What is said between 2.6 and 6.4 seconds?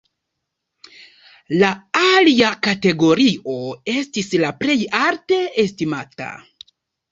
kategorio estis la plej alte estimata.